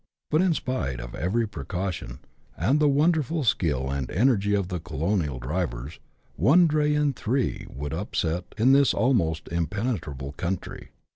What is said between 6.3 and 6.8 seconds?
one